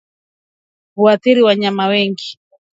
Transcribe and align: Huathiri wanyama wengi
Huathiri 0.95 1.41
wanyama 1.43 1.87
wengi 1.87 2.39